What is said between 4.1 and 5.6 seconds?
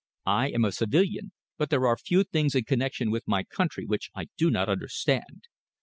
I do not understand.